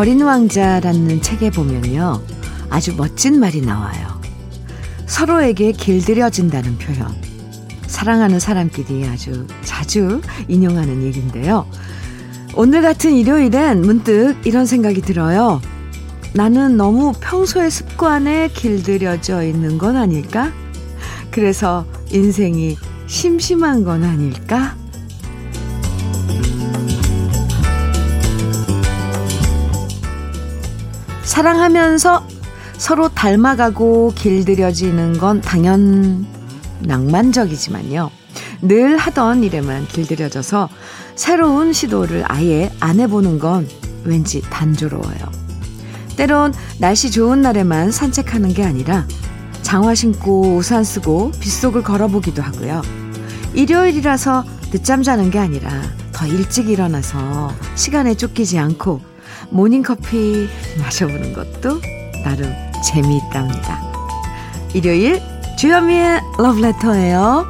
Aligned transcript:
어린 0.00 0.22
왕자라는 0.22 1.20
책에 1.20 1.50
보면요. 1.50 2.22
아주 2.70 2.96
멋진 2.96 3.38
말이 3.38 3.60
나와요. 3.60 4.18
서로에게 5.04 5.72
길들여진다는 5.72 6.78
표현. 6.78 7.14
사랑하는 7.86 8.40
사람끼리 8.40 9.06
아주 9.06 9.46
자주 9.62 10.22
인용하는 10.48 11.02
얘기인데요. 11.02 11.66
오늘 12.54 12.80
같은 12.80 13.12
일요일엔 13.12 13.82
문득 13.82 14.36
이런 14.44 14.64
생각이 14.64 15.02
들어요. 15.02 15.60
나는 16.32 16.78
너무 16.78 17.12
평소의 17.20 17.70
습관에 17.70 18.48
길들여져 18.54 19.42
있는 19.42 19.76
건 19.76 19.96
아닐까? 19.96 20.50
그래서 21.30 21.84
인생이 22.10 22.78
심심한 23.06 23.84
건 23.84 24.04
아닐까? 24.04 24.79
사랑하면서 31.30 32.26
서로 32.76 33.08
닮아가고 33.08 34.14
길들여지는 34.16 35.18
건 35.18 35.40
당연 35.40 36.26
낭만적이지만요. 36.80 38.10
늘 38.62 38.96
하던 38.96 39.44
일에만 39.44 39.86
길들여져서 39.86 40.68
새로운 41.14 41.72
시도를 41.72 42.24
아예 42.26 42.72
안 42.80 42.98
해보는 42.98 43.38
건 43.38 43.68
왠지 44.02 44.42
단조로워요. 44.50 45.18
때론 46.16 46.52
날씨 46.78 47.12
좋은 47.12 47.42
날에만 47.42 47.92
산책하는 47.92 48.52
게 48.52 48.64
아니라 48.64 49.06
장화 49.62 49.94
신고 49.94 50.56
우산 50.56 50.82
쓰고 50.82 51.30
빗속을 51.38 51.84
걸어보기도 51.84 52.42
하고요. 52.42 52.82
일요일이라서 53.54 54.44
늦잠 54.72 55.04
자는 55.04 55.30
게 55.30 55.38
아니라 55.38 55.70
더 56.12 56.26
일찍 56.26 56.68
일어나서 56.68 57.52
시간에 57.76 58.16
쫓기지 58.16 58.58
않고 58.58 59.09
모닝커피 59.50 60.48
마셔보는 60.78 61.32
것도 61.32 61.80
나름 62.24 62.52
재미있답니다. 62.82 63.80
일요일 64.74 65.20
주현미의 65.58 66.20
러브레터예요. 66.38 67.46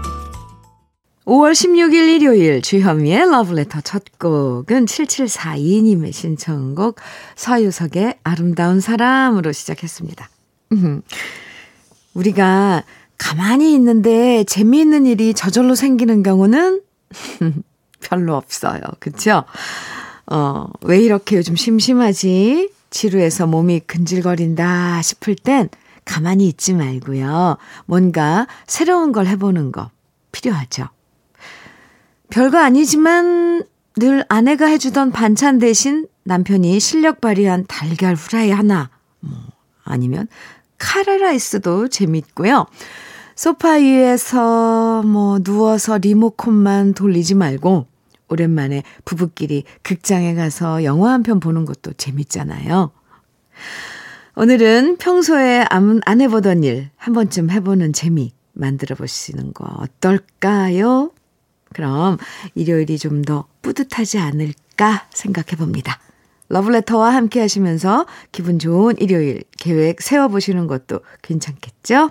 5월 1.27 1.53
16일 1.53 2.17
일요일 2.17 2.63
주현미의 2.63 3.31
러브레터 3.31 3.83
첫 3.83 4.03
곡은 4.19 4.87
7742님의 4.87 6.13
신청곡 6.13 6.97
서유석의 7.37 8.19
아름다운 8.25 8.81
사람으로 8.81 9.53
시작했습니다. 9.53 10.29
우리가 12.15 12.85
가만히 13.19 13.75
있는데 13.75 14.45
재미있는 14.45 15.07
일이 15.07 15.35
저절로 15.35 15.75
생기는 15.75 16.23
경우는 16.23 16.81
별로 18.01 18.35
없어요. 18.35 18.81
그쵸? 18.99 19.45
어, 20.31 20.69
왜 20.83 21.01
이렇게 21.01 21.37
요즘 21.37 21.57
심심하지? 21.57 22.73
지루해서 22.91 23.47
몸이 23.47 23.81
근질거린다 23.81 25.03
싶을 25.03 25.35
땐 25.37 25.69
가만히 26.05 26.49
있지 26.49 26.73
말고요. 26.73 27.57
뭔가 27.87 28.47
새로운 28.67 29.13
걸 29.13 29.27
해보는 29.27 29.73
거 29.73 29.91
필요하죠. 30.33 30.89
별거 32.31 32.59
아니지만 32.59 33.65
늘 33.97 34.25
아내가 34.29 34.67
해주던 34.67 35.11
반찬 35.11 35.59
대신 35.59 36.07
남편이 36.25 36.79
실력 36.79 37.21
발휘한 37.21 37.67
달걀 37.67 38.15
후라이 38.15 38.51
하나, 38.51 38.89
뭐, 39.21 39.37
아니면 39.85 40.29
카레라이스도 40.79 41.89
재밌고요. 41.89 42.67
소파 43.35 43.73
위에서 43.73 45.03
뭐 45.03 45.39
누워서 45.41 45.99
리모컨만 45.99 46.95
돌리지 46.95 47.35
말고 47.35 47.87
오랜만에 48.31 48.83
부부끼리 49.05 49.65
극장에 49.83 50.35
가서 50.35 50.85
영화 50.85 51.13
한 51.13 51.23
편 51.23 51.41
보는 51.41 51.65
것도 51.67 51.93
재밌잖아요. 51.95 52.91
오늘은 54.37 54.97
평소에 54.97 55.65
안, 55.69 56.01
안 56.07 56.21
해보던 56.21 56.65
일 56.65 56.89
한 56.97 57.13
번쯤 57.15 57.51
해보는 57.51 57.93
재미 57.93 58.33
만들어 58.53 58.95
보시는 58.97 59.53
거 59.53 59.65
어떨까요? 59.79 61.11
그럼 61.75 62.17
일요일이 62.55 62.99
좀 62.99 63.23
더 63.23 63.47
뿌듯하지 63.63 64.19
않을까 64.19 65.07
생각해 65.13 65.57
봅니다. 65.59 65.99
러블레터와 66.49 67.15
함께 67.15 67.41
하시면서 67.41 68.07
기분 68.33 68.59
좋은 68.59 68.97
일요일 68.99 69.45
계획 69.59 70.01
세워보시는 70.03 70.67
것도 70.67 71.01
괜찮겠죠? 71.23 72.11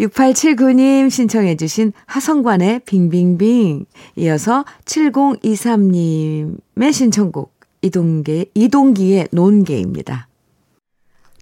6879님 0.00 1.10
신청해 1.10 1.56
주신 1.56 1.92
하성관의 2.06 2.80
빙빙빙 2.86 3.84
이어서 4.16 4.64
7023님의 4.86 6.92
신청곡 6.92 7.54
이동계, 7.82 8.46
이동기의 8.54 9.28
논계입니다. 9.32 10.28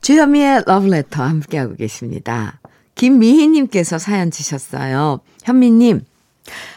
주현미의 0.01 0.65
러브레터 0.67 1.23
함께하고 1.23 1.77
계십니다. 1.77 2.61
김미희님께서 2.95 3.99
사연 3.99 4.31
주셨어요. 4.31 5.21
현미님, 5.45 6.01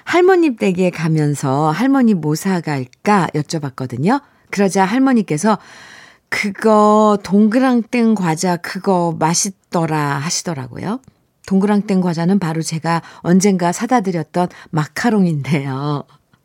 할머니 0.04 0.56
댁에 0.56 0.90
가면서 0.92 1.72
할머니 1.72 2.14
뭐 2.14 2.36
사갈까 2.36 3.28
여쭤봤거든요. 3.34 4.22
그러자 4.52 4.86
할머니께서 4.86 5.58
그거 6.30 7.18
동그랑땡 7.24 8.16
과자 8.16 8.58
그거 8.58 9.16
맛있더라 9.20 10.18
하시더라고요. 10.18 11.00
동그랑땡 11.48 12.02
과자는 12.02 12.40
바로 12.40 12.62
제가 12.62 13.02
언젠가 13.18 13.72
사다 13.72 14.02
드렸던 14.02 14.50
마카롱인데요. 14.70 16.04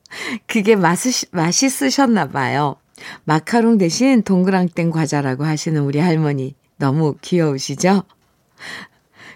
그게 0.46 0.76
맛있, 0.76 1.28
맛있으셨나 1.32 2.28
봐요. 2.28 2.76
마카롱 3.24 3.78
대신 3.78 4.22
동그랑땡 4.22 4.90
과자라고 4.90 5.44
하시는 5.44 5.80
우리 5.82 5.98
할머니 5.98 6.54
너무 6.78 7.14
귀여우시죠? 7.20 8.02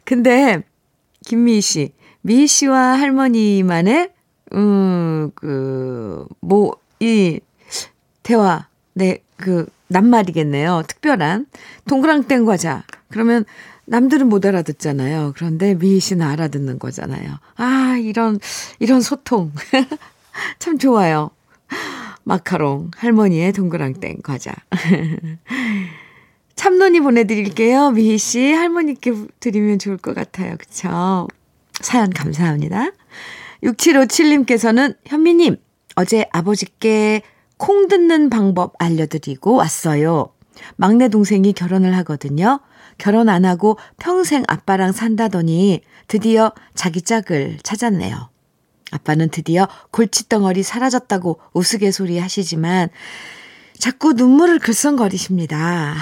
근데 0.05 0.63
김미희 1.27 1.61
씨, 1.61 1.93
미희 2.23 2.47
씨와 2.47 2.99
할머니만의 2.99 4.11
음, 4.53 5.31
그, 5.35 6.27
뭐, 6.41 6.73
이, 6.99 7.41
대화, 8.23 8.67
네, 8.95 9.19
그, 9.37 9.67
낱말이겠네요. 9.89 10.83
특별한. 10.87 11.47
동그랑땡 11.89 12.45
과자. 12.45 12.85
그러면 13.09 13.45
남들은 13.91 14.29
못 14.29 14.47
알아듣잖아요. 14.47 15.33
그런데 15.35 15.75
미희 15.75 15.99
씨는 15.99 16.25
알아듣는 16.25 16.79
거잖아요. 16.79 17.39
아, 17.57 17.97
이런, 18.01 18.39
이런 18.79 19.01
소통. 19.01 19.51
참 20.61 20.79
좋아요. 20.79 21.31
마카롱, 22.23 22.93
할머니의 22.95 23.53
동그랑땡 23.53 24.19
과자. 24.23 24.53
참론이 26.55 27.01
보내드릴게요. 27.01 27.91
미희 27.91 28.17
씨, 28.17 28.53
할머니께 28.53 29.13
드리면 29.41 29.81
좋을 29.81 29.97
것 29.97 30.15
같아요. 30.15 30.55
그쵸? 30.57 31.27
사연 31.81 32.11
감사합니다. 32.11 32.93
6757님께서는 33.65 34.95
현미님, 35.05 35.57
어제 35.97 36.27
아버지께 36.31 37.23
콩 37.57 37.89
듣는 37.89 38.31
방법 38.31 38.75
알려드리고 38.79 39.57
왔어요. 39.57 40.33
막내 40.77 41.09
동생이 41.09 41.53
결혼을 41.55 41.97
하거든요. 41.97 42.61
결혼 43.01 43.29
안 43.29 43.45
하고 43.45 43.79
평생 43.99 44.45
아빠랑 44.47 44.93
산다더니 44.93 45.81
드디어 46.07 46.53
자기 46.75 47.03
짝을 47.03 47.59
찾았네요. 47.63 48.31
아빠는 48.93 49.31
드디어 49.31 49.69
골칫덩어리 49.91 50.63
사라졌다고 50.63 51.41
우스갯소리 51.53 52.19
하시지만 52.19 52.89
자꾸 53.79 54.13
눈물을 54.13 54.59
글썽거리십니다. 54.59 55.95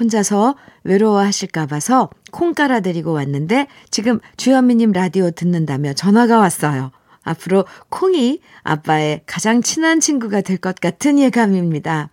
혼자서 0.00 0.56
외로워하실까 0.84 1.66
봐서 1.66 2.10
콩 2.32 2.52
깔아드리고 2.52 3.12
왔는데 3.12 3.66
지금 3.90 4.20
주현미님 4.36 4.92
라디오 4.92 5.30
듣는다며 5.30 5.92
전화가 5.94 6.38
왔어요. 6.38 6.90
앞으로 7.22 7.64
콩이 7.88 8.40
아빠의 8.62 9.22
가장 9.26 9.62
친한 9.62 10.00
친구가 10.00 10.42
될 10.42 10.58
것 10.58 10.80
같은 10.80 11.18
예감입니다. 11.18 12.10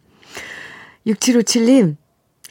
6757님, 1.08 1.98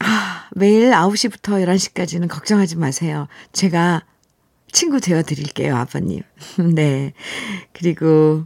아, 0.03 0.49
매일 0.53 0.91
9시부터 0.91 1.65
11시까지는 1.65 2.29
걱정하지 2.29 2.77
마세요. 2.77 3.29
제가 3.53 4.03
친구 4.71 5.01
되어 5.01 5.23
드릴게요, 5.23 5.77
아버님. 5.77 6.23
네. 6.75 7.13
그리고 7.73 8.45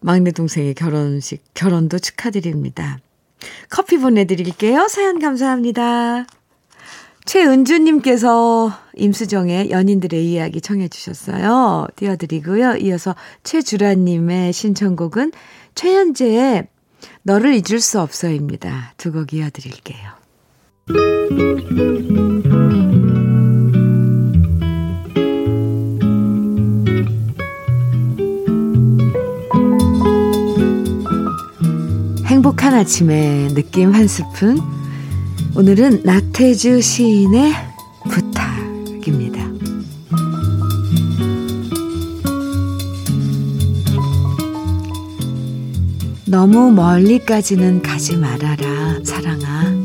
막내 0.00 0.32
동생의 0.32 0.74
결혼식, 0.74 1.42
결혼도 1.54 1.98
축하드립니다. 1.98 2.98
커피 3.70 3.96
보내드릴게요. 3.98 4.88
사연 4.88 5.18
감사합니다. 5.20 6.26
최은주님께서 7.24 8.72
임수정의 8.96 9.70
연인들의 9.70 10.24
이야기 10.30 10.60
청해 10.60 10.88
주셨어요. 10.88 11.86
띄워드리고요. 11.96 12.76
이어서 12.76 13.14
최주라님의 13.44 14.52
신청곡은 14.52 15.32
최현재의 15.74 16.68
너를 17.22 17.54
잊을 17.54 17.80
수 17.80 18.00
없어입니다. 18.00 18.94
두 18.96 19.12
곡 19.12 19.32
이어드릴게요. 19.34 20.17
따뜻한 32.68 32.74
아침에 32.74 33.48
느낌 33.54 33.94
한 33.94 34.06
스푼. 34.06 34.58
오늘은 35.56 36.02
나태주 36.04 36.82
시인의 36.82 37.54
부탁입니다. 38.10 39.42
너무 46.26 46.70
멀리까지는 46.72 47.80
가지 47.80 48.18
말아라, 48.18 49.00
사랑아. 49.02 49.77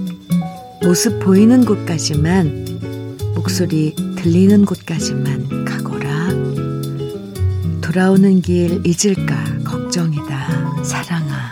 모습 0.83 1.19
보이는 1.19 1.63
곳까지만, 1.63 3.18
목소리 3.35 3.95
들리는 4.18 4.65
곳까지만 4.65 5.63
가거라. 5.63 6.27
돌아오는 7.80 8.41
길 8.41 8.81
잊을까 8.85 9.63
걱정이다, 9.63 10.83
사랑아. 10.83 11.51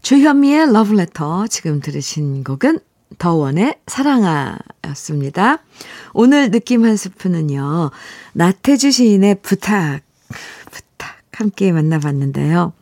주현미의 0.00 0.72
러브레터 0.72 1.46
지금 1.48 1.80
들으신 1.80 2.42
곡은 2.42 2.80
더원의 3.18 3.80
사랑아 3.86 4.56
였습니다. 4.88 5.58
오늘 6.14 6.50
느낌 6.50 6.86
한 6.86 6.96
스푼은요. 6.96 7.90
나태주 8.32 8.90
시인의 8.90 9.42
부탁, 9.42 10.00
부탁 10.70 11.18
함께 11.32 11.70
만나봤는데요. 11.70 12.72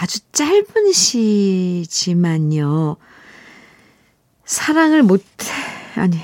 아주 0.00 0.20
짧은 0.32 0.92
시지만요. 0.92 2.96
사랑을 4.44 5.02
못해, 5.02 5.24
아니, 5.96 6.20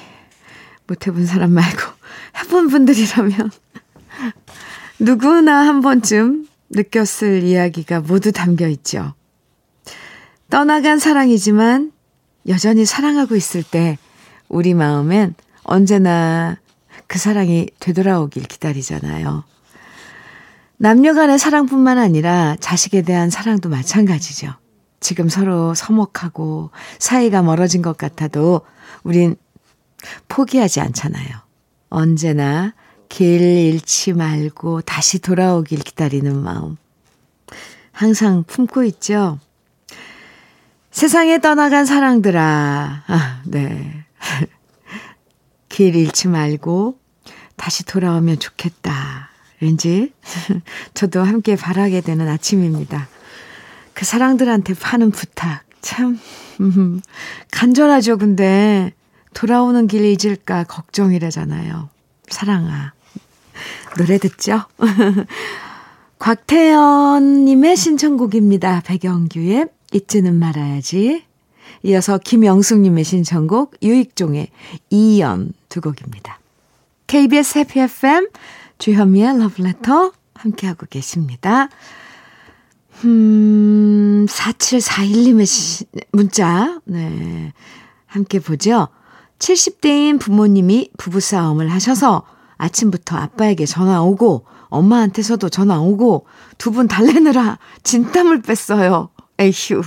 못 0.86 1.06
해본 1.06 1.24
사람 1.26 1.50
말고 1.52 1.82
해본 2.38 2.68
분들이라면 2.68 3.50
누구나 5.00 5.66
한 5.66 5.80
번쯤 5.80 6.46
느꼈을 6.70 7.42
이야기가 7.42 8.00
모두 8.00 8.30
담겨 8.32 8.68
있죠. 8.68 9.14
떠나간 10.50 11.00
사랑이지만 11.00 11.90
여전히 12.48 12.84
사랑하고 12.84 13.34
있을 13.34 13.64
때 13.64 13.98
우리 14.48 14.74
마음엔 14.74 15.34
언제나 15.64 16.58
그 17.06 17.18
사랑이 17.18 17.68
되돌아오길 17.80 18.44
기다리잖아요. 18.44 19.44
남녀 20.76 21.14
간의 21.14 21.38
사랑뿐만 21.38 21.98
아니라 21.98 22.56
자식에 22.60 23.02
대한 23.02 23.30
사랑도 23.30 23.68
마찬가지죠. 23.68 24.54
지금 25.00 25.28
서로 25.28 25.74
서먹하고 25.74 26.70
사이가 26.98 27.42
멀어진 27.42 27.82
것 27.82 27.96
같아도 27.96 28.62
우린 29.02 29.36
포기하지 30.28 30.80
않잖아요. 30.80 31.28
언제나 31.90 32.74
길 33.08 33.40
잃지 33.40 34.14
말고 34.14 34.80
다시 34.82 35.20
돌아오길 35.20 35.80
기다리는 35.80 36.36
마음. 36.36 36.76
항상 37.92 38.42
품고 38.44 38.82
있죠. 38.84 39.38
세상에 40.90 41.38
떠나간 41.38 41.86
사랑들아. 41.86 43.04
아, 43.06 43.42
네. 43.46 44.04
길 45.68 45.94
잃지 45.94 46.28
말고 46.28 46.98
다시 47.56 47.84
돌아오면 47.84 48.38
좋겠다. 48.38 49.33
왠지 49.64 50.12
저도 50.92 51.22
함께 51.22 51.56
바라게 51.56 52.02
되는 52.02 52.28
아침입니다. 52.28 53.08
그 53.94 54.04
사랑들한테 54.04 54.74
파는 54.74 55.10
부탁. 55.10 55.62
참, 55.80 56.18
음, 56.60 57.00
간절하죠. 57.50 58.18
근데 58.18 58.92
돌아오는 59.32 59.86
길 59.86 60.04
잊을까 60.04 60.64
걱정이라잖아요. 60.64 61.88
사랑아. 62.28 62.92
노래 63.96 64.18
듣죠? 64.18 64.64
곽태연님의 66.18 67.76
신청곡입니다. 67.76 68.82
백영규의 68.84 69.68
잊지는 69.92 70.38
말아야지. 70.38 71.24
이어서 71.84 72.18
김영숙님의 72.18 73.04
신청곡 73.04 73.76
유익종의 73.82 74.48
이연 74.90 75.52
두 75.68 75.80
곡입니다. 75.80 76.40
KBS 77.06 77.58
해피 77.58 77.80
FM 77.80 78.28
주현미의 78.84 79.38
러브레터 79.38 80.12
함께하고 80.34 80.84
계십니다. 80.90 81.70
음, 83.06 84.26
4741님의 84.28 85.46
시, 85.46 85.86
문자, 86.12 86.78
네. 86.84 87.54
함께 88.04 88.40
보죠. 88.40 88.88
70대인 89.38 90.20
부모님이 90.20 90.90
부부싸움을 90.98 91.72
하셔서 91.72 92.24
아침부터 92.58 93.16
아빠에게 93.16 93.64
전화 93.64 94.02
오고 94.02 94.44
엄마한테서도 94.68 95.48
전화 95.48 95.80
오고 95.80 96.26
두 96.58 96.70
분 96.70 96.86
달래느라 96.86 97.58
진땀을 97.84 98.42
뺐어요. 98.42 99.08
에휴. 99.38 99.80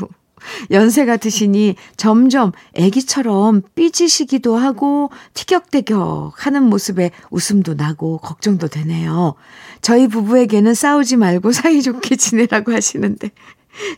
연세가 0.71 1.17
드시니 1.17 1.75
점점 1.95 2.51
애기처럼 2.73 3.61
삐지시기도 3.75 4.55
하고 4.55 5.09
티격태격 5.33 6.33
하는 6.35 6.63
모습에 6.63 7.11
웃음도 7.29 7.73
나고 7.73 8.19
걱정도 8.19 8.67
되네요. 8.67 9.35
저희 9.81 10.07
부부에게는 10.07 10.73
싸우지 10.73 11.17
말고 11.17 11.51
사이좋게 11.53 12.15
지내라고 12.15 12.73
하시는데 12.73 13.31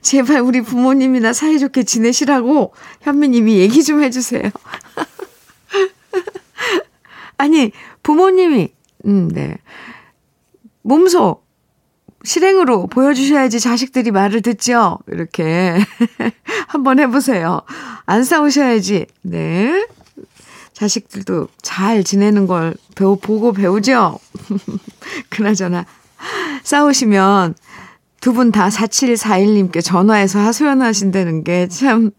제발 0.01 0.41
우리 0.41 0.61
부모님이나 0.61 1.33
사이좋게 1.33 1.83
지내시라고 1.83 2.73
현미님이 3.01 3.57
얘기 3.57 3.83
좀 3.83 4.03
해주세요. 4.03 4.43
아니 7.37 7.71
부모님이 8.03 8.69
음, 9.05 9.29
네. 9.29 9.57
몸소 10.81 11.41
실행으로 12.23 12.87
보여주셔야지 12.87 13.59
자식들이 13.59 14.11
말을 14.11 14.41
듣죠? 14.41 14.99
이렇게. 15.07 15.77
한번 16.67 16.99
해보세요. 16.99 17.61
안 18.05 18.23
싸우셔야지. 18.23 19.05
네. 19.21 19.87
자식들도 20.73 21.47
잘 21.61 22.03
지내는 22.03 22.47
걸 22.47 22.73
배우, 22.95 23.17
보고 23.17 23.51
배우죠? 23.53 24.17
그나저나, 25.29 25.85
싸우시면 26.63 27.55
두 28.21 28.33
분 28.33 28.51
다 28.51 28.69
4741님께 28.69 29.83
전화해서 29.83 30.39
하소연하신다는 30.39 31.43
게 31.43 31.67
참, 31.67 32.11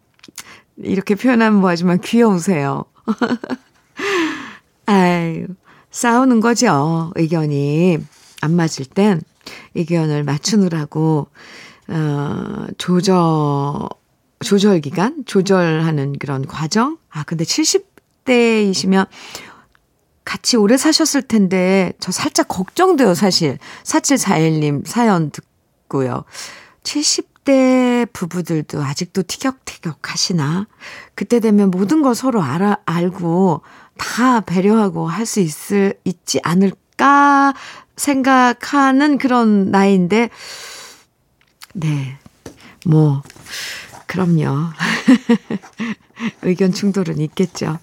이렇게 0.76 1.14
표현하면 1.14 1.61
뭐하지만 1.61 2.00
귀여우세요. 2.00 2.85
아유, 4.87 5.47
싸우는 5.90 6.40
거죠. 6.40 7.12
의견이 7.16 7.99
안 8.42 8.57
맞을 8.57 8.85
땐 8.87 9.21
의견을 9.75 10.25
맞추느라고, 10.25 11.28
어, 11.88 12.66
조절, 12.78 13.16
조절 14.45 14.80
기간? 14.80 15.25
조절하는 15.26 16.19
그런 16.19 16.47
과정? 16.47 16.99
아, 17.11 17.25
근데 17.25 17.45
70대이시면 17.45 19.07
같이 20.25 20.57
오래 20.57 20.76
사셨을 20.76 21.23
텐데, 21.23 21.92
저 21.99 22.12
살짝 22.12 22.49
걱정돼요, 22.49 23.14
사실. 23.14 23.59
4741님 23.85 24.87
사연 24.87 25.30
듣고요. 25.30 26.25
70대 26.85 28.09
부부들도 28.12 28.80
아직도 28.83 29.25
티격태격 29.25 30.12
하시나? 30.12 30.66
그때 31.14 31.40
되면 31.40 31.71
모든 31.71 32.00
걸 32.02 32.14
서로 32.14 32.42
알아, 32.42 32.78
알고 32.87 33.62
다 33.99 34.40
배려하고 34.40 35.09
할 35.09 35.26
수 35.26 35.40
있을, 35.40 35.95
있지 36.04 36.40
않을까 36.42 37.54
생각하는 38.00 39.19
그런 39.19 39.71
나이인데, 39.71 40.30
네. 41.75 42.19
뭐, 42.87 43.23
그럼요. 44.07 44.71
의견 46.42 46.73
충돌은 46.73 47.21
있겠죠. 47.21 47.78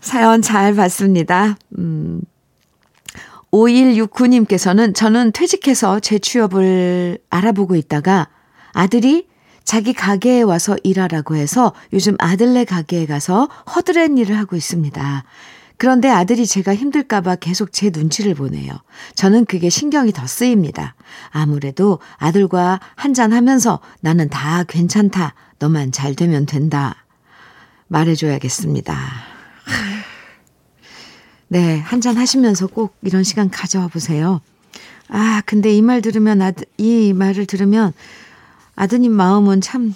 사연 0.00 0.42
잘 0.42 0.74
봤습니다. 0.74 1.56
음. 1.78 2.20
5169님께서는 3.52 4.92
저는 4.92 5.30
퇴직해서 5.30 6.00
재취업을 6.00 7.18
알아보고 7.30 7.76
있다가 7.76 8.28
아들이 8.72 9.28
자기 9.62 9.92
가게에 9.92 10.42
와서 10.42 10.76
일하라고 10.82 11.36
해서 11.36 11.72
요즘 11.92 12.16
아들네 12.18 12.64
가게에 12.64 13.06
가서 13.06 13.48
허드렛 13.74 14.18
일을 14.18 14.36
하고 14.36 14.56
있습니다. 14.56 15.24
그런데 15.76 16.08
아들이 16.08 16.46
제가 16.46 16.74
힘들까봐 16.74 17.36
계속 17.36 17.72
제 17.72 17.90
눈치를 17.92 18.34
보내요. 18.34 18.72
저는 19.14 19.44
그게 19.44 19.68
신경이 19.70 20.12
더 20.12 20.26
쓰입니다. 20.26 20.94
아무래도 21.30 21.98
아들과 22.16 22.80
한잔 22.94 23.32
하면서 23.32 23.80
나는 24.00 24.28
다 24.28 24.62
괜찮다. 24.64 25.34
너만 25.58 25.92
잘 25.92 26.14
되면 26.14 26.46
된다. 26.46 27.04
말해줘야겠습니다. 27.88 28.96
네, 31.48 31.78
한잔 31.80 32.16
하시면서 32.16 32.66
꼭 32.66 32.96
이런 33.02 33.22
시간 33.22 33.50
가져와 33.50 33.88
보세요. 33.88 34.40
아, 35.08 35.42
근데 35.44 35.72
이 35.72 35.82
말 35.82 36.00
들으면, 36.02 36.40
아드, 36.40 36.64
이 36.78 37.12
말을 37.12 37.46
들으면 37.46 37.92
아드님 38.74 39.12
마음은 39.12 39.60
참 39.60 39.94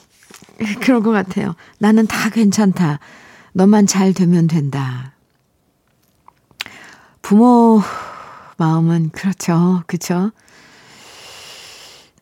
그런 0.82 1.02
것 1.02 1.10
같아요. 1.12 1.54
나는 1.78 2.06
다 2.06 2.30
괜찮다. 2.30 2.98
너만 3.52 3.86
잘 3.86 4.12
되면 4.12 4.46
된다. 4.46 5.12
부모, 7.28 7.82
마음은 8.56 9.10
그렇죠. 9.10 9.82
그쵸? 9.86 10.32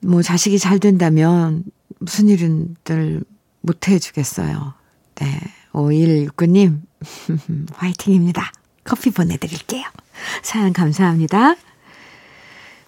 뭐 0.02 0.20
자식이 0.20 0.58
잘 0.58 0.80
된다면 0.80 1.62
무슨 2.00 2.28
일은들 2.28 3.22
못 3.60 3.86
해 3.86 4.00
주겠어요. 4.00 4.74
네. 5.14 5.40
5169님, 5.70 6.80
화이팅입니다. 7.74 8.50
커피 8.82 9.10
보내드릴게요. 9.10 9.84
사연 10.42 10.72
감사합니다. 10.72 11.54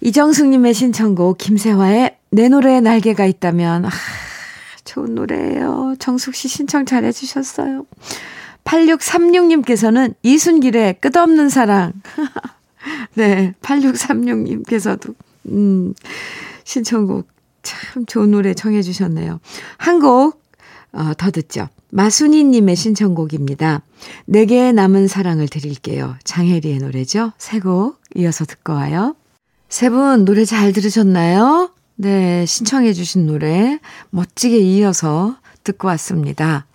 이정숙님의 0.01 0.75
신청곡 0.75 1.39
김세화의 1.39 2.17
내 2.33 2.49
노래에 2.49 2.81
날개가 2.81 3.27
있다면 3.27 3.87
아, 3.87 3.91
좋은 4.85 5.15
노래예요. 5.15 5.95
정숙 6.01 6.35
씨 6.35 6.49
신청 6.49 6.85
잘해 6.85 7.13
주셨어요. 7.13 7.87
8636님께서는 8.69 10.15
이순길의 10.23 11.01
끝없는 11.01 11.49
사랑. 11.49 11.93
네, 13.15 13.55
8636님께서도 13.63 15.15
음, 15.49 15.95
신청곡 16.65 17.29
참 17.63 18.07
좋은 18.07 18.31
노래 18.31 18.55
청해 18.55 18.83
주셨네요. 18.83 19.41
한 19.79 20.01
곡 20.01 20.43
어, 20.93 21.13
더 21.19 21.31
듣죠. 21.31 21.69
마순이님의 21.91 22.77
신청곡입니다. 22.77 23.83
내게 24.27 24.73
남은 24.73 25.09
사랑을 25.09 25.49
드릴게요. 25.49 26.17
장혜리의 26.25 26.79
노래죠. 26.79 27.33
세 27.39 27.61
곡 27.61 27.99
이어서 28.17 28.45
듣고 28.45 28.73
와요. 28.75 29.15
세 29.69 29.91
분 29.91 30.25
노래 30.25 30.45
잘 30.45 30.73
들으셨나요? 30.73 31.71
네, 31.97 32.47
신청해 32.47 32.93
주신 32.95 33.27
노래 33.27 33.79
멋지게 34.11 34.59
이어서 34.59 35.37
듣고 35.65 35.89
왔습니다. 35.89 36.67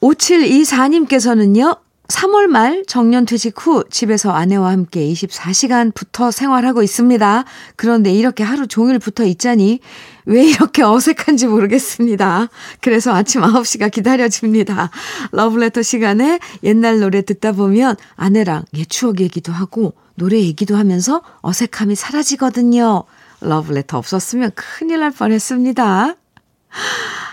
5724님께서는요, 0.00 1.78
3월 2.08 2.46
말 2.46 2.84
정년 2.86 3.26
퇴직 3.26 3.54
후 3.58 3.84
집에서 3.90 4.30
아내와 4.30 4.70
함께 4.70 5.00
24시간 5.12 5.92
붙어 5.92 6.30
생활하고 6.30 6.82
있습니다. 6.82 7.44
그런데 7.74 8.12
이렇게 8.12 8.44
하루 8.44 8.66
종일 8.68 8.98
붙어 8.98 9.24
있자니 9.24 9.80
왜 10.26 10.44
이렇게 10.44 10.82
어색한지 10.82 11.48
모르겠습니다. 11.48 12.48
그래서 12.80 13.12
아침 13.12 13.40
9시가 13.42 13.90
기다려집니다. 13.90 14.90
러브레터 15.32 15.82
시간에 15.82 16.38
옛날 16.62 17.00
노래 17.00 17.22
듣다 17.22 17.52
보면 17.52 17.96
아내랑 18.14 18.64
옛 18.74 18.88
추억 18.88 19.20
얘기도 19.20 19.52
하고 19.52 19.94
노래 20.14 20.36
얘기도 20.38 20.76
하면서 20.76 21.22
어색함이 21.42 21.96
사라지거든요. 21.96 23.04
러브레터 23.40 23.98
없었으면 23.98 24.52
큰일 24.54 25.00
날 25.00 25.10
뻔했습니다. 25.10 26.14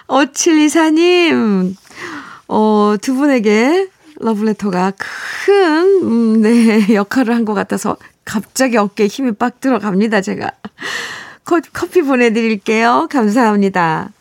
5724님, 0.08 1.76
어, 2.48 2.96
두 3.02 3.16
분에게 3.16 3.88
러브레터가 4.20 4.94
큰, 4.98 6.04
음, 6.04 6.42
네, 6.42 6.94
역할을 6.96 7.34
한 7.36 7.46
것 7.46 7.54
같아서 7.54 7.98
갑자기 8.26 8.78
어깨에 8.78 9.08
힘이 9.08 9.32
빡 9.34 9.60
들어갑니다, 9.60 10.22
제가. 10.22 10.52
커, 11.44 11.60
커피 11.74 12.02
보내드릴게요. 12.02 13.08
감사합니다. 13.12 14.12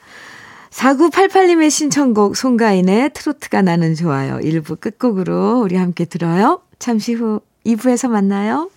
4988님의 0.71 1.71
신청곡 1.71 2.37
송가인의 2.37 3.11
트로트가 3.13 3.63
나는 3.63 3.95
좋아요. 3.95 4.39
1부 4.39 4.81
끝곡으로 4.81 5.61
우리 5.61 5.77
함께 5.77 6.05
들어요. 6.05 6.63
잠시 6.79 7.13
후 7.13 7.41
2부에서 7.67 8.09
만나요. 8.09 8.71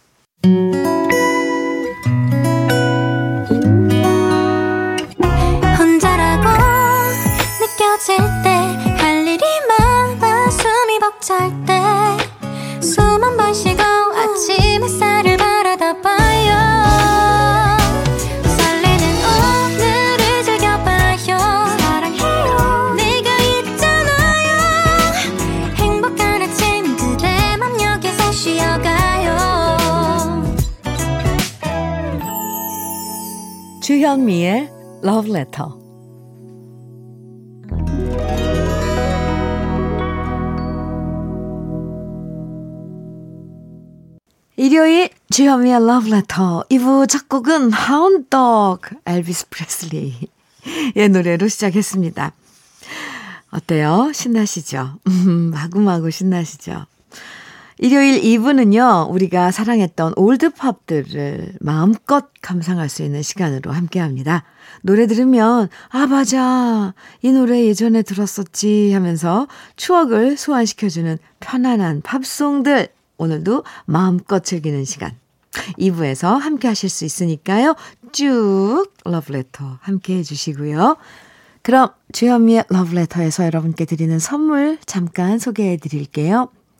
주현미의 34.25 34.71
Love 35.03 35.29
Letter 35.29 35.69
일요일 44.57 45.09
주현미의 45.29 45.85
러브레터 45.85 46.65
2부 46.71 47.07
첫 47.07 47.29
곡은 47.29 47.71
하운덕 47.71 48.81
엘비스 49.05 49.49
프레슬리의 49.49 51.09
노래로 51.11 51.47
시작했습니다. 51.47 52.33
어때요? 53.51 54.11
신나시죠? 54.11 54.99
마구마구 55.51 56.09
신나시죠? 56.09 56.87
일요일 57.77 58.21
2부는요, 58.21 59.09
우리가 59.11 59.51
사랑했던 59.51 60.13
올드팝들을 60.15 61.55
마음껏 61.59 62.29
감상할 62.41 62.87
수 62.87 63.03
있는 63.03 63.21
시간으로 63.21 63.71
함께 63.71 63.99
합니다. 63.99 64.43
노래 64.81 65.07
들으면, 65.07 65.67
아, 65.89 66.07
맞아. 66.07 66.93
이 67.21 67.31
노래 67.31 67.65
예전에 67.65 68.01
들었었지 68.01 68.93
하면서 68.93 69.47
추억을 69.75 70.37
소환시켜주는 70.37 71.17
편안한 71.41 72.01
팝송들 72.01 72.87
오늘도 73.17 73.63
마음껏 73.85 74.43
즐기는 74.43 74.85
시간. 74.85 75.11
2부에서 75.79 76.37
함께 76.37 76.67
하실 76.67 76.89
수 76.89 77.05
있으니까요. 77.05 77.75
쭉 78.11 78.85
러브레터 79.03 79.79
함께 79.81 80.17
해주시고요. 80.17 80.97
그럼 81.61 81.89
주현미의 82.13 82.65
러브레터에서 82.69 83.45
여러분께 83.45 83.85
드리는 83.85 84.17
선물 84.19 84.77
잠깐 84.85 85.39
소개해 85.39 85.77
드릴게요. 85.77 86.49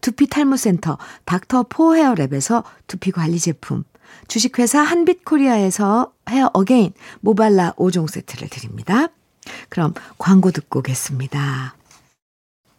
두피 0.00 0.26
탈모 0.26 0.56
센터 0.56 0.98
닥터 1.24 1.64
포 1.68 1.94
헤어랩에서 1.94 2.64
두피 2.86 3.10
관리 3.10 3.38
제품, 3.38 3.84
주식회사 4.28 4.80
한빛코리아에서 4.80 6.12
헤어 6.30 6.50
어게인 6.52 6.92
모발라 7.20 7.72
5종 7.72 8.10
세트를 8.10 8.48
드립니다. 8.48 9.08
그럼 9.68 9.94
광고 10.18 10.50
듣고 10.50 10.80
오겠습니다. 10.80 11.76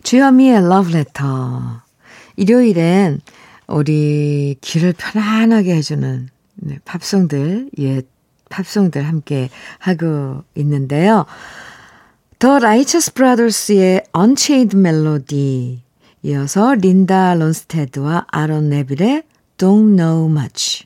주현미의 0.04 0.68
러브레터. 0.68 1.82
일요일엔 2.36 3.22
우리 3.68 4.56
귀를 4.62 4.94
편안하게 4.94 5.76
해주는 5.76 6.30
네, 6.56 6.80
팝송들, 6.86 7.70
예, 7.80 8.02
팝송들 8.50 9.06
함께 9.06 9.50
하고 9.80 10.44
있는데요. 10.56 11.26
더 12.40 12.60
라이처스 12.60 13.14
브라더스의 13.14 14.04
Unchained 14.18 14.78
Melody 14.78 15.82
이어서 16.28 16.76
린다 16.76 17.34
론스테드와 17.36 18.26
아론 18.28 18.70
네빌의 18.70 19.24
Don't 19.58 19.98
Know 19.98 20.30
Much 20.30 20.86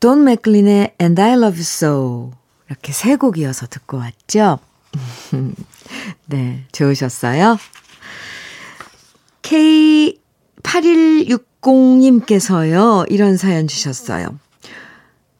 돈 0.00 0.24
맥클린의 0.24 0.94
And 1.00 1.20
I 1.20 1.32
Love 1.32 1.58
You 1.58 1.60
So 1.60 2.32
이렇게 2.68 2.92
세 2.92 3.16
곡 3.16 3.38
이어서 3.38 3.66
듣고 3.66 3.98
왔죠. 3.98 4.58
네, 6.26 6.64
좋으셨어요? 6.72 7.58
K8160 9.42 11.50
60님께서요, 11.60 13.06
이런 13.10 13.36
사연 13.36 13.66
주셨어요. 13.66 14.38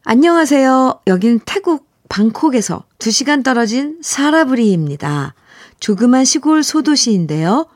안녕하세요. 0.03 1.01
여긴 1.07 1.39
태국 1.45 1.87
방콕에서 2.09 2.83
2시간 2.99 3.43
떨어진 3.43 3.97
사라브리입니다. 4.01 5.33
조그만 5.79 6.25
시골 6.25 6.63
소도시인데요. 6.63 7.67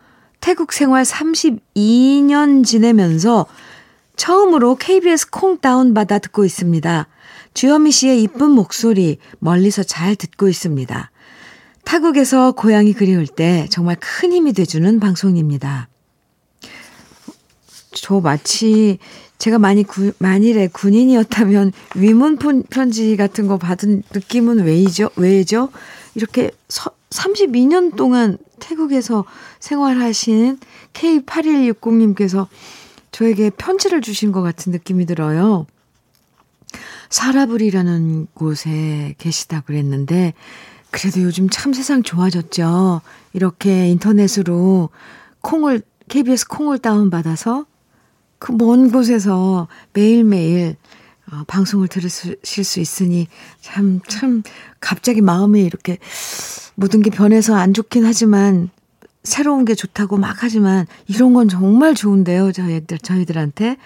태국 0.46 0.74
생활 0.74 1.02
32년 1.02 2.64
지내면서 2.64 3.48
처음으로 4.16 4.75
KBS 4.75 5.32
콩 5.32 5.58
다운받아 5.58 6.20
듣고 6.20 6.46
있습니다. 6.46 7.08
주현미 7.56 7.90
씨의 7.90 8.22
이쁜 8.22 8.52
목소리 8.52 9.18
멀리서 9.40 9.82
잘 9.82 10.16
듣고 10.16 10.48
있습니다. 10.48 11.10
타국에서 11.84 12.52
고향이 12.52 12.94
그리울 12.94 13.25
때 13.25 13.66
정말 13.72 13.96
큰 14.00 14.34
힘이 14.34 14.54
돼주는 14.54 15.00
방송입니다. 15.00 15.90
저 17.94 18.20
마치 18.20 19.00
제가 19.40 19.58
많이 19.58 19.82
구, 19.82 20.12
만일에 20.20 20.68
군인이었다면 20.68 21.72
위문 21.96 22.38
편지 22.70 23.18
같은 23.18 23.48
거 23.48 23.58
받은 23.58 24.04
느낌은 24.14 24.60
왜이죠? 24.60 25.10
왜죠? 25.16 25.70
이렇게 26.14 26.52
서, 26.70 26.92
32년 27.16 27.96
동안 27.96 28.38
태국에서 28.60 29.26
생활하신 29.60 30.60
K8160님께서 30.94 32.48
저에게 33.12 33.50
편지를 33.50 34.02
주신 34.02 34.32
것 34.32 34.42
같은 34.42 34.72
느낌이 34.72 35.06
들어요. 35.06 35.66
사라불이라는 37.10 38.28
곳에 38.34 39.16
계시다 39.18 39.62
그랬는데, 39.62 40.34
그래도 40.92 41.22
요즘 41.22 41.50
참 41.50 41.74
세상 41.74 42.04
좋아졌죠. 42.04 43.02
이렇게 43.34 43.88
인터넷으로 43.90 44.90
콩을, 45.42 45.82
KBS 46.08 46.48
콩을 46.48 46.80
다운받아서 46.80 47.66
그 48.40 48.54
먼 48.54 48.92
곳에서 48.92 49.68
매일매일 49.94 50.76
어, 51.32 51.44
방송을 51.48 51.88
들으실 51.88 52.63
수 52.63 52.79
있으니 52.79 53.27
참, 53.62 54.00
참, 54.08 54.44
갑자기 54.79 55.22
마음이 55.22 55.63
이렇게 55.63 55.98
모든 56.75 57.01
게 57.01 57.10
변해서 57.10 57.55
안 57.55 57.74
좋긴 57.74 58.05
하지만 58.05 58.70
새로운 59.24 59.65
게 59.65 59.74
좋다고 59.74 60.17
막 60.17 60.44
하지만 60.44 60.86
이런 61.08 61.34
건 61.34 61.50
정말 61.50 61.96
좋은데요. 61.96 62.51
저희들, 62.51 63.00
저희들한테. 63.00 63.77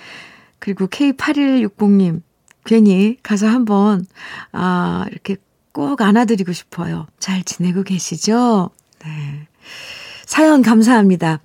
그리고 0.60 0.88
K8160님, 0.88 2.22
괜히 2.66 3.18
가서 3.24 3.48
한번, 3.48 4.06
아, 4.52 5.06
이렇게 5.10 5.38
꼭 5.72 6.02
안아드리고 6.02 6.52
싶어요. 6.52 7.08
잘 7.20 7.44
지내고 7.44 7.84
계시죠? 7.84 8.70
네. 9.04 9.48
사연 10.26 10.62
감사합니다. 10.62 11.40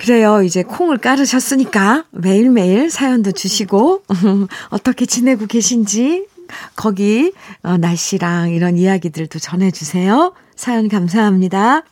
그래요. 0.00 0.42
이제 0.42 0.62
콩을 0.62 0.96
깔으셨으니까 0.96 2.06
매일매일 2.10 2.90
사연도 2.90 3.32
주시고, 3.32 4.02
어떻게 4.70 5.04
지내고 5.04 5.44
계신지, 5.44 6.26
거기, 6.74 7.32
어, 7.62 7.76
날씨랑 7.76 8.52
이런 8.52 8.78
이야기들도 8.78 9.38
전해주세요. 9.38 10.32
사연 10.56 10.88
감사합니다. 10.88 11.82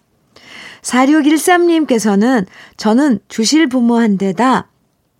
4613님께서는 0.80 2.46
저는 2.78 3.18
주실 3.28 3.68
부모한테다 3.68 4.68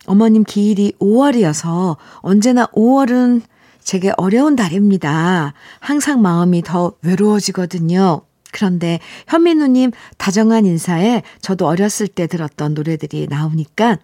어머님 0.07 0.43
기일이 0.43 0.93
5월이어서 0.99 1.97
언제나 2.21 2.65
5월은 2.67 3.43
제게 3.83 4.11
어려운 4.17 4.55
달입니다. 4.55 5.53
항상 5.79 6.23
마음이 6.23 6.63
더 6.63 6.93
외로워지거든요. 7.03 8.21
그런데 8.51 8.99
현민우님 9.27 9.91
다정한 10.17 10.65
인사에 10.65 11.21
저도 11.41 11.67
어렸을 11.67 12.07
때 12.07 12.27
들었던 12.27 12.73
노래들이 12.73 13.27
나오니까 13.29 13.97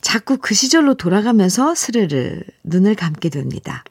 자꾸 0.00 0.38
그 0.38 0.54
시절로 0.54 0.94
돌아가면서 0.94 1.74
스르르 1.74 2.40
눈을 2.64 2.94
감게 2.94 3.28
됩니다. 3.28 3.84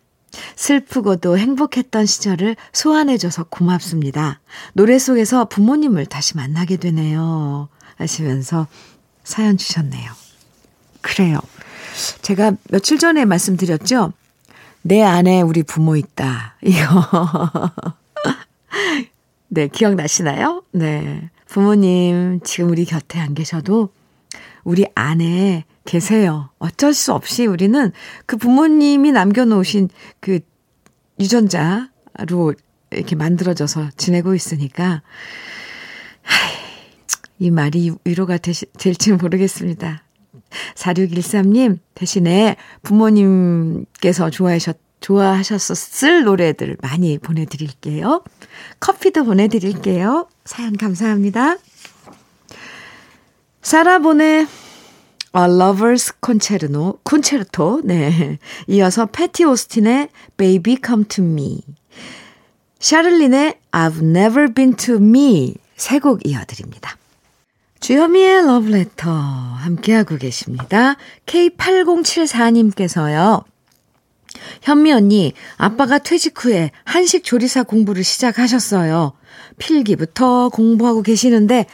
슬프고도 0.56 1.38
행복했던 1.38 2.06
시절을 2.06 2.56
소환해줘서 2.72 3.46
고맙습니다. 3.46 4.40
노래 4.74 5.00
속에서 5.00 5.46
부모님을 5.46 6.06
다시 6.06 6.36
만나게 6.36 6.78
되네요. 6.78 7.70
하시면서 7.98 8.68
사연 9.24 9.58
주셨네요. 9.58 10.12
그래요. 11.02 11.40
제가 12.22 12.54
며칠 12.70 12.98
전에 12.98 13.26
말씀드렸죠? 13.26 14.14
내 14.82 15.02
안에 15.02 15.42
우리 15.42 15.64
부모 15.64 15.96
있다. 15.96 16.56
이거. 16.64 17.72
네, 19.50 19.68
기억나시나요? 19.68 20.64
네. 20.72 21.30
부모님 21.48 22.40
지금 22.44 22.70
우리 22.70 22.86
곁에 22.86 23.20
안 23.20 23.34
계셔도 23.34 23.90
우리 24.64 24.86
안에 24.94 25.66
계세요. 25.86 26.52
어쩔 26.60 26.94
수 26.94 27.14
없이 27.14 27.48
우리는 27.48 27.92
그 28.28 28.38
부모님이 28.38 29.12
남겨놓으신 29.12 29.90
그 30.20 30.40
유전자로 31.20 32.54
이렇게 32.92 33.16
만들어져서 33.16 33.90
지내고 33.98 34.36
있으니까, 34.36 35.02
이 37.40 37.50
말이 37.50 37.92
위로가 38.04 38.38
되시, 38.38 38.68
될지는 38.78 39.18
모르겠습니다. 39.18 40.04
4613님, 40.76 41.80
대신에 41.96 42.56
부모님께서 42.84 44.30
좋아하셨, 44.30 44.78
좋아하셨었을 45.00 46.24
노래들 46.24 46.78
많이 46.82 47.18
보내드릴게요. 47.18 48.24
커피도 48.80 49.26
보내드릴게요. 49.26 50.28
사연 50.46 50.78
감사합니다. 50.78 51.58
사라본의 53.62 54.48
A 55.36 55.42
Lover's 55.44 56.16
Concerto, 56.26 57.00
콘체르토, 57.04 57.82
네. 57.84 58.40
이어서 58.68 59.06
패티 59.06 59.44
오스틴의 59.46 60.10
Baby 60.38 60.78
Come 60.84 61.04
to 61.06 61.24
Me. 61.24 61.62
샤를린의 62.80 63.60
I've 63.72 64.02
Never 64.02 64.52
Been 64.54 64.76
to 64.76 64.96
Me. 64.96 65.54
세 65.76 66.00
곡 66.00 66.26
이어드립니다. 66.26 66.98
주현미의 67.80 68.46
러브레터 68.46 69.10
함께하고 69.10 70.18
계십니다. 70.18 70.96
K8074님께서요. 71.28 73.44
현미 74.62 74.92
언니, 74.92 75.34
아빠가 75.58 75.98
퇴직 75.98 76.44
후에 76.44 76.72
한식 76.86 77.24
조리사 77.24 77.64
공부를 77.64 78.04
시작하셨어요. 78.04 79.14
필기부터 79.58 80.50
공부하고 80.50 81.02
계시는데 81.02 81.66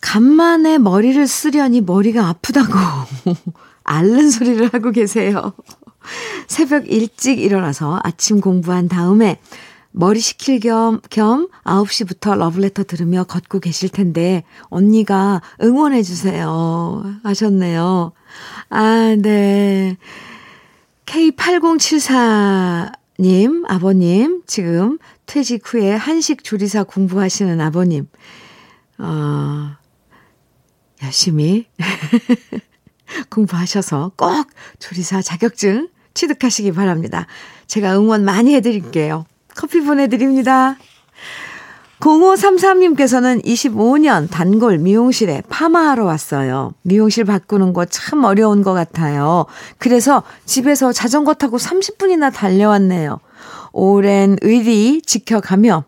간만에 0.00 0.78
머리를 0.78 1.26
쓰려니 1.26 1.80
머리가 1.80 2.28
아프다고 2.28 2.72
앓는 3.84 4.30
소리를 4.30 4.68
하고 4.72 4.90
계세요. 4.90 5.52
새벽 6.46 6.90
일찍 6.90 7.38
일어나서 7.38 8.00
아침 8.02 8.40
공부한 8.40 8.88
다음에 8.88 9.38
머리 9.98 10.20
식힐 10.20 10.60
겸, 10.60 11.00
겸 11.08 11.48
9시부터 11.64 12.36
러브레터 12.36 12.84
들으며 12.84 13.24
걷고 13.24 13.60
계실 13.60 13.88
텐데, 13.88 14.44
언니가 14.64 15.40
응원해주세요. 15.62 17.02
하셨네요. 17.24 18.12
아, 18.68 19.16
네. 19.18 19.96
K8074님, 21.06 23.64
아버님, 23.68 24.42
지금 24.46 24.98
퇴직 25.24 25.62
후에 25.64 25.94
한식 25.94 26.44
조리사 26.44 26.84
공부하시는 26.84 27.58
아버님, 27.60 28.06
어, 28.98 29.76
열심히 31.02 31.66
공부하셔서 33.30 34.12
꼭 34.16 34.46
조리사 34.78 35.22
자격증 35.22 35.88
취득하시기 36.14 36.72
바랍니다. 36.72 37.26
제가 37.66 37.96
응원 37.96 38.24
많이 38.24 38.54
해드릴게요. 38.54 39.26
커피 39.54 39.80
보내드립니다. 39.80 40.76
0533님께서는 42.00 43.42
25년 43.44 44.30
단골 44.30 44.78
미용실에 44.78 45.42
파마하러 45.48 46.04
왔어요. 46.04 46.74
미용실 46.82 47.24
바꾸는 47.24 47.72
거 47.72 47.86
참 47.86 48.24
어려운 48.24 48.62
것 48.62 48.74
같아요. 48.74 49.46
그래서 49.78 50.22
집에서 50.44 50.92
자전거 50.92 51.34
타고 51.34 51.56
30분이나 51.56 52.32
달려왔네요. 52.32 53.18
오랜 53.72 54.36
의리 54.42 55.00
지켜가며 55.02 55.84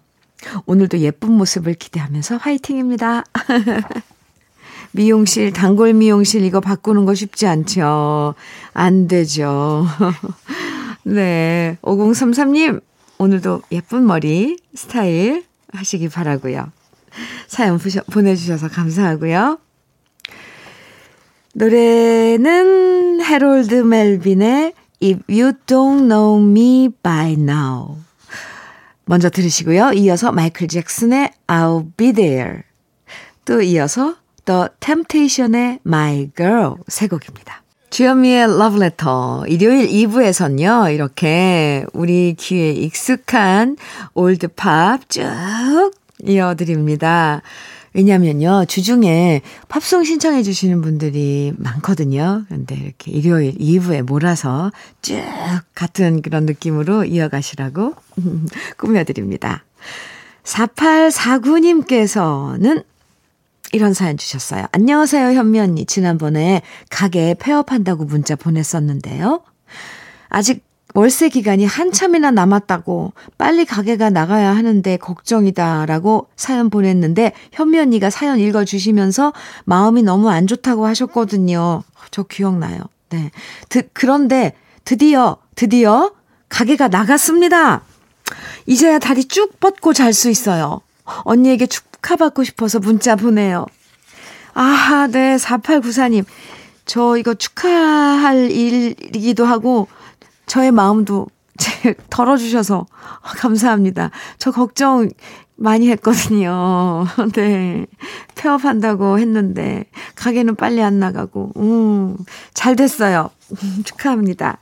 오늘도 0.67 0.99
예쁜 1.01 1.33
모습을 1.33 1.75
기대하면서 1.75 2.37
화이팅입니다. 2.39 3.25
미용실, 4.93 5.53
단골 5.53 5.93
미용실 5.93 6.45
이거 6.45 6.61
바꾸는 6.61 7.05
거 7.05 7.15
쉽지 7.15 7.47
않죠. 7.47 8.35
안 8.73 9.07
되죠. 9.09 9.87
네. 11.05 11.77
5033님, 11.83 12.81
오늘도 13.19 13.63
예쁜 13.73 14.07
머리 14.07 14.59
스타일 14.75 15.45
하시기 15.73 16.09
바라고요. 16.09 16.71
사연 17.47 17.79
보내주셔서 18.13 18.69
감사하고요. 18.69 19.59
노래는 21.55 23.21
해롤드 23.23 23.75
멜빈의 23.75 24.75
If 25.03 25.23
You 25.29 25.53
Don't 25.67 26.09
Know 26.09 26.43
Me 26.43 26.89
By 27.03 27.33
Now 27.33 27.97
먼저 29.05 29.31
들으시고요. 29.31 29.93
이어서 29.93 30.33
마이클 30.33 30.69
잭슨의 30.69 31.33
I'll 31.47 31.91
Be 31.97 32.13
There 32.13 32.63
또 33.45 33.63
이어서 33.63 34.17
The 34.45 34.67
Temptation의 34.81 35.81
My 35.87 36.31
Girl 36.37 36.75
세 36.87 37.09
곡입니다. 37.09 37.63
주현미의 37.91 38.59
러브레터 38.59 39.45
일요일 39.49 39.89
2부에선요. 39.89 40.95
이렇게 40.95 41.85
우리 41.93 42.35
귀에 42.39 42.71
익숙한 42.73 43.77
올드팝 44.15 45.09
쭉 45.09 45.25
이어드립니다. 46.25 47.43
왜냐면요. 47.95 48.67
주중에 48.67 49.41
팝송 49.69 50.05
신청해 50.05 50.43
주시는 50.43 50.83
분들이 50.83 51.55
많거든요. 51.57 52.45
근데 52.49 52.75
이렇게 52.77 53.11
일요일 53.11 53.55
2부에 53.55 54.03
몰아서 54.03 54.71
쭉 55.01 55.23
같은 55.75 56.21
그런 56.23 56.45
느낌으로 56.45 57.05
이어가시라고 57.05 57.95
꾸며드립니다. 58.77 59.65
4849님께서는 60.45 62.85
이런 63.73 63.93
사연 63.93 64.17
주셨어요. 64.17 64.67
안녕하세요, 64.73 65.33
현미 65.33 65.61
언니. 65.61 65.85
지난번에 65.85 66.63
가게 66.91 67.35
폐업한다고 67.39 68.05
문자 68.05 68.35
보냈었는데요. 68.37 69.43
아직 70.29 70.65
월세 70.95 71.29
기간이 71.29 71.67
한참이나 71.67 72.31
남았다고 72.31 73.13
빨리 73.37 73.67
가게가 73.67 74.09
나가야 74.11 74.57
하는데 74.57 74.97
걱정이다라고 74.97 76.29
사연 76.35 76.71
보냈는데 76.71 77.33
현미 77.53 77.79
언니가 77.79 78.09
사연 78.09 78.39
읽어주시면서 78.39 79.33
마음이 79.65 80.03
너무 80.03 80.31
안 80.31 80.47
좋다고 80.47 80.87
하셨거든요. 80.87 81.83
저 82.11 82.23
기억나요. 82.23 82.81
네. 83.11 83.31
드, 83.69 83.89
그런데 83.93 84.55
드디어, 84.85 85.37
드디어 85.55 86.13
가게가 86.49 86.89
나갔습니다. 86.89 87.83
이제야 88.67 88.99
다리 88.99 89.25
쭉 89.25 89.61
뻗고 89.61 89.93
잘 89.93 90.13
수 90.13 90.31
있어요. 90.31 90.81
언니에게 91.25 91.67
축하받고 91.67 92.45
싶어서 92.45 92.79
문자 92.79 93.17
보내요. 93.17 93.67
아, 94.55 95.09
네, 95.11 95.37
4894님. 95.37 96.25
저 96.85 97.17
이거 97.17 97.35
축하할 97.35 98.51
일이기도 98.51 99.45
하고, 99.45 99.89
저의 100.47 100.73
마음도 100.73 101.27
덜어주셔서 102.11 102.87
감사합니다. 103.23 104.11
저 104.39 104.51
걱정 104.51 105.09
많이 105.57 105.91
했거든요. 105.91 107.07
네. 107.35 107.87
폐업한다고 108.37 109.19
했는데, 109.19 109.85
가게는 110.15 110.57
빨리 110.57 110.83
안 110.83 110.99
나가고, 110.99 111.53
음, 111.57 112.17
잘 112.55 112.77
됐어요. 112.77 113.31
축하합니다. 113.85 114.59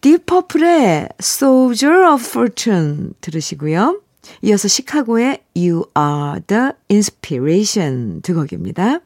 딥퍼플의 0.00 1.08
Soldier 1.20 2.12
of 2.12 2.24
Fortune 2.24 3.10
들으시고요. 3.20 4.00
이어서 4.42 4.68
시카고의 4.68 5.42
You 5.56 5.84
Are 5.98 6.40
the 6.46 6.72
Inspiration 6.90 8.22
두 8.22 8.34
곡입니다. 8.34 9.00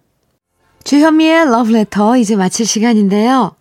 주현미의 0.85 1.47
Love 1.47 1.75
Letter 1.75 2.19
이제 2.19 2.37
마칠 2.37 2.67
시간인데요. 2.67 3.57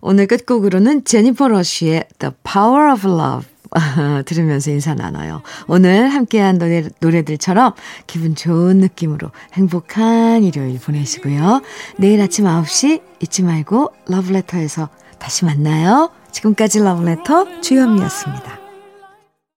오늘 0.00 0.26
끝곡으로는 0.26 1.04
제니퍼 1.04 1.48
러쉬의 1.48 2.04
The 2.18 2.34
Power 2.44 2.92
of 2.92 3.08
Love 3.08 3.48
들으면서 4.26 4.70
인사 4.70 4.94
나눠요. 4.94 5.42
오늘 5.66 6.08
함께한 6.08 6.58
노래, 6.58 6.84
노래들처럼 7.00 7.74
기분 8.06 8.34
좋은 8.34 8.78
느낌으로 8.78 9.30
행복한 9.54 10.42
일요일 10.44 10.78
보내시고요. 10.78 11.62
내일 11.96 12.20
아침 12.20 12.44
9시 12.44 13.02
잊지 13.20 13.42
말고 13.42 13.92
러브레터에서 14.08 14.88
다시 15.18 15.44
만나요. 15.44 16.10
지금까지 16.30 16.80
러브레터 16.80 17.60
주현미였습니다. 17.60 18.65